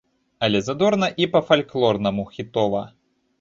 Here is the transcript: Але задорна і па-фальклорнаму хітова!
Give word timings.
Але 0.45 0.61
задорна 0.67 1.09
і 1.25 1.27
па-фальклорнаму 1.35 2.27
хітова! 2.33 2.83